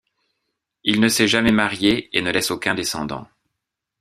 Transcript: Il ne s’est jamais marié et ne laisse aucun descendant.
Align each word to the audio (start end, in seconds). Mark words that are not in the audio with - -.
Il 0.83 0.99
ne 0.99 1.07
s’est 1.09 1.27
jamais 1.27 1.51
marié 1.51 2.09
et 2.17 2.23
ne 2.23 2.31
laisse 2.31 2.49
aucun 2.49 2.73
descendant. 2.73 3.27